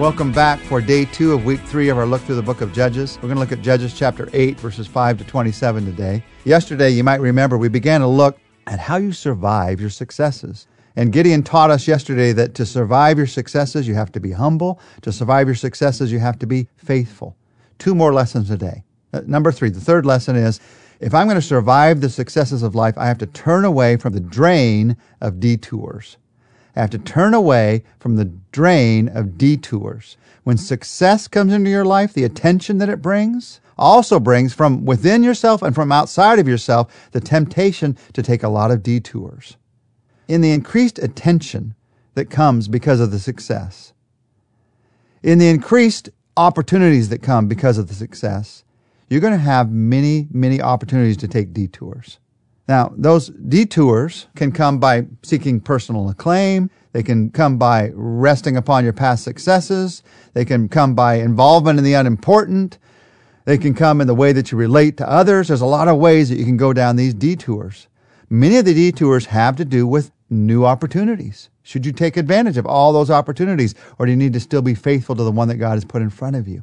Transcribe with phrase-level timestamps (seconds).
[0.00, 2.72] Welcome back for day two of week three of our look through the book of
[2.72, 3.16] Judges.
[3.16, 6.24] We're going to look at Judges chapter 8, verses 5 to 27 today.
[6.46, 10.66] Yesterday, you might remember, we began to look at how you survive your successes.
[10.96, 14.80] And Gideon taught us yesterday that to survive your successes, you have to be humble.
[15.02, 17.36] To survive your successes, you have to be faithful.
[17.78, 18.82] Two more lessons today.
[19.12, 20.60] Uh, number three, the third lesson is
[21.00, 24.14] if I'm going to survive the successes of life, I have to turn away from
[24.14, 26.16] the drain of detours.
[26.76, 30.16] I have to turn away from the drain of detours.
[30.44, 35.22] When success comes into your life, the attention that it brings also brings from within
[35.22, 39.56] yourself and from outside of yourself the temptation to take a lot of detours.
[40.28, 41.74] In the increased attention
[42.14, 43.92] that comes because of the success,
[45.22, 48.64] in the increased opportunities that come because of the success,
[49.08, 52.18] you're going to have many, many opportunities to take detours.
[52.70, 56.70] Now, those detours can come by seeking personal acclaim.
[56.92, 60.04] They can come by resting upon your past successes.
[60.34, 62.78] They can come by involvement in the unimportant.
[63.44, 65.48] They can come in the way that you relate to others.
[65.48, 67.88] There's a lot of ways that you can go down these detours.
[68.28, 71.50] Many of the detours have to do with new opportunities.
[71.64, 74.76] Should you take advantage of all those opportunities, or do you need to still be
[74.76, 76.62] faithful to the one that God has put in front of you?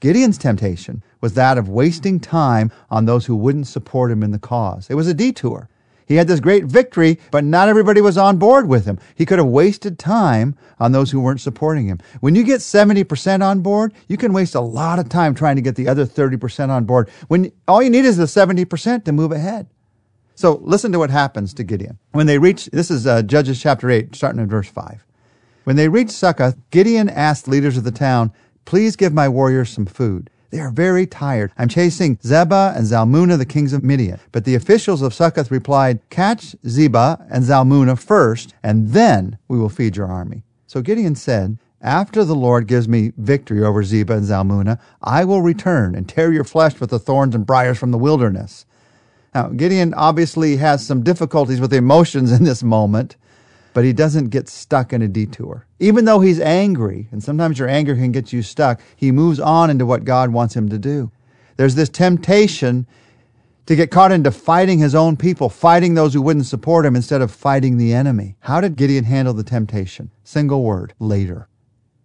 [0.00, 4.38] Gideon's temptation was that of wasting time on those who wouldn't support him in the
[4.38, 4.88] cause.
[4.90, 5.68] It was a detour.
[6.06, 8.98] He had this great victory, but not everybody was on board with him.
[9.16, 11.98] He could have wasted time on those who weren't supporting him.
[12.20, 15.62] When you get 70% on board, you can waste a lot of time trying to
[15.62, 19.32] get the other 30% on board when all you need is the 70% to move
[19.32, 19.68] ahead.
[20.36, 21.98] So listen to what happens to Gideon.
[22.12, 25.04] When they reach, this is uh, Judges chapter 8, starting in verse 5.
[25.64, 28.32] When they reached Succoth, Gideon asked leaders of the town,
[28.66, 30.28] Please give my warriors some food.
[30.50, 31.52] They are very tired.
[31.56, 34.18] I'm chasing Zebah and Zalmunna, the kings of Midian.
[34.32, 39.68] But the officials of Succoth replied, Catch Zebah and Zalmunna first, and then we will
[39.68, 40.42] feed your army.
[40.66, 45.42] So Gideon said, After the Lord gives me victory over Zebah and Zalmunna, I will
[45.42, 48.66] return and tear your flesh with the thorns and briars from the wilderness.
[49.32, 53.16] Now, Gideon obviously has some difficulties with emotions in this moment
[53.76, 55.66] but he doesn't get stuck in a detour.
[55.78, 59.68] Even though he's angry, and sometimes your anger can get you stuck, he moves on
[59.68, 61.12] into what God wants him to do.
[61.58, 62.86] There's this temptation
[63.66, 67.20] to get caught into fighting his own people, fighting those who wouldn't support him instead
[67.20, 68.36] of fighting the enemy.
[68.40, 70.10] How did Gideon handle the temptation?
[70.24, 71.46] Single word, later.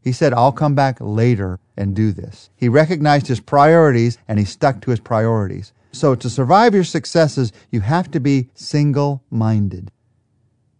[0.00, 2.48] He said, I'll come back later and do this.
[2.56, 5.74] He recognized his priorities and he stuck to his priorities.
[5.92, 9.90] So to survive your successes, you have to be single minded.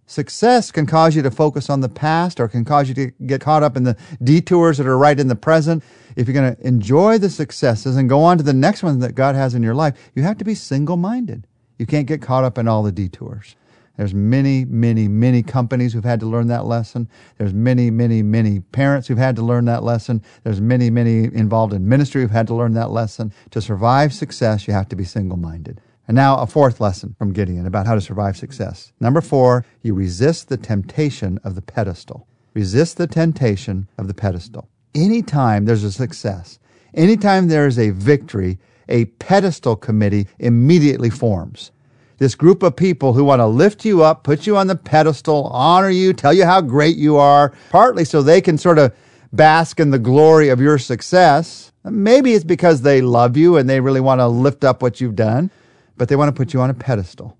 [0.08, 3.42] Success can cause you to focus on the past or can cause you to get
[3.42, 5.84] caught up in the detours that are right in the present.
[6.16, 9.14] If you're going to enjoy the successes and go on to the next one that
[9.14, 11.46] God has in your life, you have to be single minded.
[11.78, 13.54] You can't get caught up in all the detours.
[13.98, 17.06] There's many, many, many companies who've had to learn that lesson.
[17.36, 20.22] There's many, many, many parents who've had to learn that lesson.
[20.42, 23.30] There's many, many involved in ministry who've had to learn that lesson.
[23.50, 25.82] To survive success, you have to be single minded.
[26.08, 28.92] And now a fourth lesson from Gideon about how to survive success.
[28.98, 32.26] Number four, you resist the temptation of the pedestal.
[32.54, 34.70] Resist the temptation of the pedestal.
[34.94, 36.58] Anytime there's a success,
[36.94, 38.58] anytime there is a victory,
[38.88, 41.72] a pedestal committee immediately forms.
[42.16, 45.44] This group of people who want to lift you up, put you on the pedestal,
[45.48, 48.96] honor you, tell you how great you are, partly so they can sort of
[49.34, 51.70] bask in the glory of your success.
[51.84, 55.14] Maybe it's because they love you and they really want to lift up what you've
[55.14, 55.50] done
[55.98, 57.36] but they want to put you on a pedestal.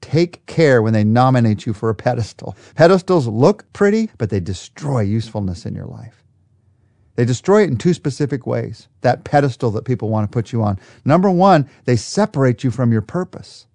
[0.00, 2.56] Take care when they nominate you for a pedestal.
[2.74, 6.24] Pedestals look pretty, but they destroy usefulness in your life.
[7.16, 8.88] They destroy it in two specific ways.
[9.02, 10.78] That pedestal that people want to put you on.
[11.04, 13.66] Number one, they separate you from your purpose.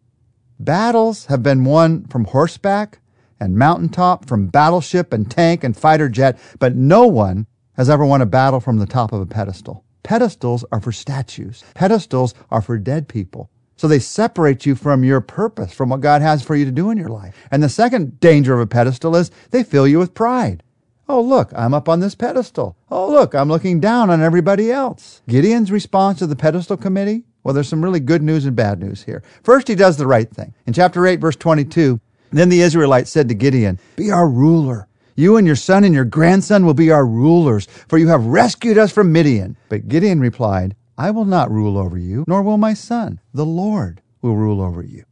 [0.60, 3.00] Battles have been won from horseback
[3.40, 8.22] and mountaintop, from battleship and tank and fighter jet, but no one has ever won
[8.22, 9.84] a battle from the top of a pedestal.
[10.02, 11.64] Pedestals are for statues.
[11.74, 13.50] Pedestals are for dead people.
[13.76, 16.90] So they separate you from your purpose, from what God has for you to do
[16.90, 17.36] in your life.
[17.52, 20.64] And the second danger of a pedestal is they fill you with pride.
[21.08, 22.78] Oh, look, I'm up on this pedestal.
[22.90, 25.22] Oh, look, I'm looking down on everybody else.
[25.28, 27.26] Gideon's response to the pedestal committee?
[27.44, 29.22] Well, there's some really good news and bad news here.
[29.44, 30.56] First, he does the right thing.
[30.66, 32.00] In chapter 8, verse 22,
[32.32, 34.88] then the Israelites said to Gideon, Be our ruler.
[35.16, 38.80] You and your son and your grandson will be our rulers, for you have rescued
[38.80, 39.58] us from Midian.
[39.70, 43.20] But Gideon replied, I will not rule over you, nor will my son.
[43.34, 45.03] The Lord will rule over you.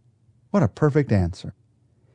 [0.52, 1.54] What a perfect answer.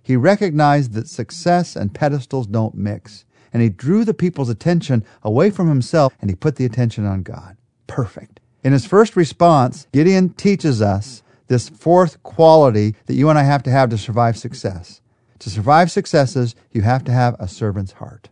[0.02, 5.50] He recognized that success and pedestals don't mix, and he drew the people's attention away
[5.50, 7.56] from himself and he put the attention on God.
[7.86, 8.40] Perfect.
[8.64, 13.62] In his first response, Gideon teaches us this fourth quality that you and I have
[13.64, 15.00] to have to survive success.
[15.40, 18.28] To survive successes, you have to have a servant's heart.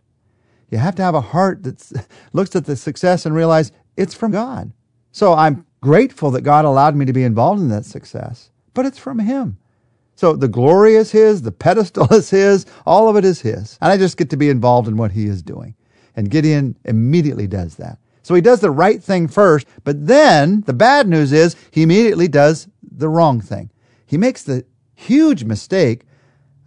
[0.69, 4.31] You have to have a heart that looks at the success and realize it's from
[4.31, 4.71] God.
[5.17, 8.99] So I'm grateful that God allowed me to be involved in that success, but it's
[8.99, 9.57] from Him.
[10.13, 13.79] So the glory is His, the pedestal is His, all of it is His.
[13.81, 15.73] And I just get to be involved in what He is doing.
[16.15, 17.97] And Gideon immediately does that.
[18.21, 22.27] So he does the right thing first, but then the bad news is he immediately
[22.27, 23.71] does the wrong thing.
[24.05, 26.03] He makes the huge mistake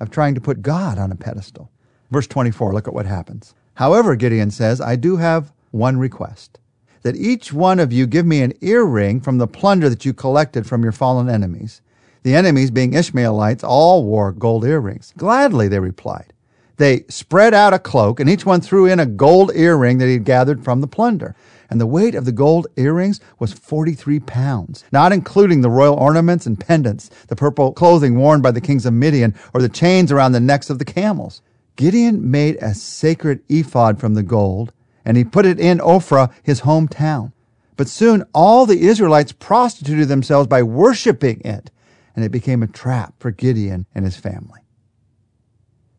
[0.00, 1.70] of trying to put God on a pedestal.
[2.11, 3.55] Verse 24, look at what happens.
[3.75, 6.58] However, Gideon says, I do have one request
[7.02, 10.67] that each one of you give me an earring from the plunder that you collected
[10.67, 11.81] from your fallen enemies.
[12.23, 15.14] The enemies, being Ishmaelites, all wore gold earrings.
[15.17, 16.32] Gladly, they replied.
[16.76, 20.14] They spread out a cloak, and each one threw in a gold earring that he
[20.14, 21.35] had gathered from the plunder.
[21.69, 26.47] And the weight of the gold earrings was 43 pounds, not including the royal ornaments
[26.47, 30.32] and pendants, the purple clothing worn by the kings of Midian, or the chains around
[30.32, 31.43] the necks of the camels.
[31.76, 34.73] Gideon made a sacred ephod from the gold
[35.05, 37.32] and he put it in Ophrah, his hometown.
[37.76, 41.70] But soon all the Israelites prostituted themselves by worshiping it,
[42.14, 44.61] and it became a trap for Gideon and his family.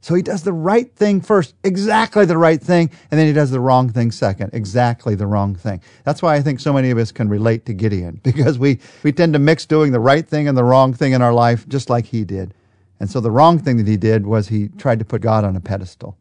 [0.01, 3.51] So he does the right thing first, exactly the right thing, and then he does
[3.51, 5.79] the wrong thing second, exactly the wrong thing.
[6.03, 9.11] That's why I think so many of us can relate to Gideon, because we, we
[9.11, 11.89] tend to mix doing the right thing and the wrong thing in our life, just
[11.89, 12.55] like he did.
[12.99, 15.55] And so the wrong thing that he did was he tried to put God on
[15.55, 16.17] a pedestal.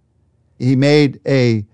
[0.58, 1.64] He made a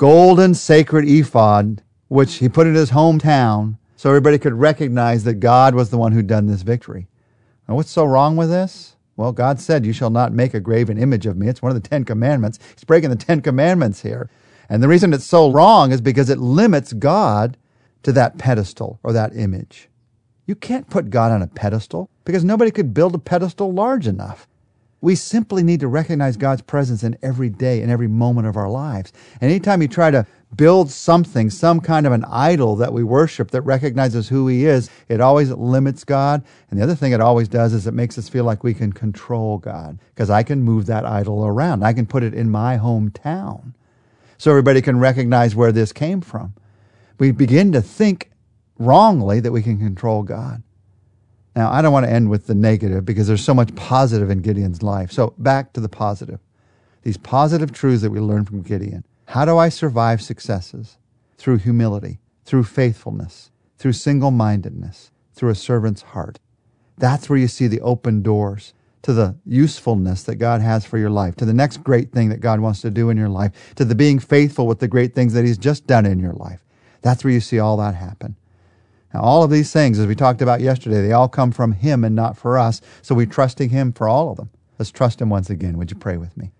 [0.00, 5.74] golden sacred ephod, which he put in his hometown so everybody could recognize that God
[5.74, 7.06] was the one who'd done this victory.
[7.68, 8.96] Now, what's so wrong with this?
[9.18, 11.48] Well, God said, You shall not make a graven image of me.
[11.48, 12.58] It's one of the Ten Commandments.
[12.74, 14.30] He's breaking the Ten Commandments here.
[14.70, 17.58] And the reason it's so wrong is because it limits God
[18.02, 19.90] to that pedestal or that image.
[20.46, 24.48] You can't put God on a pedestal because nobody could build a pedestal large enough.
[25.02, 28.68] We simply need to recognize God's presence in every day, in every moment of our
[28.68, 29.12] lives.
[29.40, 33.50] And anytime you try to build something, some kind of an idol that we worship
[33.52, 36.44] that recognizes who He is, it always limits God.
[36.70, 38.92] And the other thing it always does is it makes us feel like we can
[38.92, 41.82] control God because I can move that idol around.
[41.82, 43.72] I can put it in my hometown
[44.36, 46.54] so everybody can recognize where this came from.
[47.18, 48.30] We begin to think
[48.78, 50.62] wrongly that we can control God.
[51.56, 54.40] Now, I don't want to end with the negative because there's so much positive in
[54.40, 55.10] Gideon's life.
[55.10, 56.40] So, back to the positive.
[57.02, 59.04] These positive truths that we learn from Gideon.
[59.26, 60.98] How do I survive successes?
[61.38, 66.38] Through humility, through faithfulness, through single mindedness, through a servant's heart.
[66.98, 71.10] That's where you see the open doors to the usefulness that God has for your
[71.10, 73.84] life, to the next great thing that God wants to do in your life, to
[73.84, 76.62] the being faithful with the great things that He's just done in your life.
[77.00, 78.36] That's where you see all that happen.
[79.12, 82.04] Now, all of these things, as we talked about yesterday, they all come from Him
[82.04, 82.80] and not for us.
[83.02, 84.50] So we're trusting Him for all of them.
[84.78, 85.76] Let's trust Him once again.
[85.78, 86.52] Would you pray with me?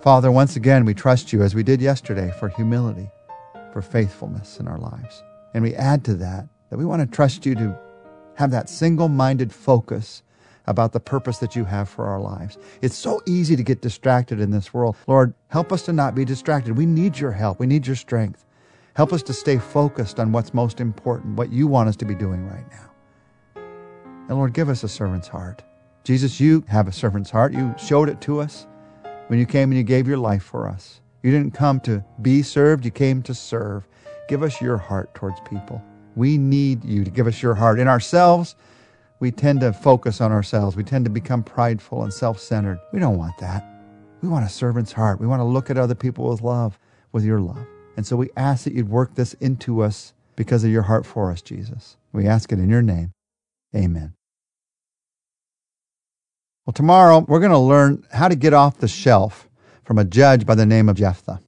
[0.00, 3.08] Father, once again, we trust you as we did yesterday for humility,
[3.72, 5.22] for faithfulness in our lives.
[5.54, 7.78] And we add to that that we want to trust you to
[8.34, 10.22] have that single minded focus
[10.66, 12.58] about the purpose that you have for our lives.
[12.82, 14.96] It's so easy to get distracted in this world.
[15.06, 16.76] Lord, help us to not be distracted.
[16.76, 18.44] We need your help, we need your strength.
[18.94, 22.14] Help us to stay focused on what's most important, what you want us to be
[22.14, 23.62] doing right now.
[24.28, 25.62] And Lord, give us a servant's heart.
[26.04, 27.52] Jesus, you have a servant's heart.
[27.52, 28.66] You showed it to us
[29.26, 31.00] when you came and you gave your life for us.
[31.24, 33.88] You didn't come to be served, you came to serve.
[34.28, 35.82] Give us your heart towards people.
[36.14, 37.80] We need you to give us your heart.
[37.80, 38.54] In ourselves,
[39.18, 40.76] we tend to focus on ourselves.
[40.76, 42.78] We tend to become prideful and self centered.
[42.92, 43.64] We don't want that.
[44.22, 45.20] We want a servant's heart.
[45.20, 46.78] We want to look at other people with love,
[47.12, 47.66] with your love.
[47.96, 51.30] And so we ask that you'd work this into us because of your heart for
[51.30, 51.96] us, Jesus.
[52.12, 53.12] We ask it in your name.
[53.74, 54.14] Amen.
[56.66, 59.48] Well, tomorrow we're going to learn how to get off the shelf
[59.84, 61.40] from a judge by the name of Jephthah.